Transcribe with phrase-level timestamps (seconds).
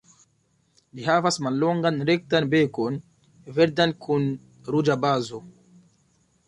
[0.99, 2.99] Ĝi havas mallongan rektan bekon,
[3.59, 4.27] verdan kun
[4.77, 5.45] ruĝa bazo.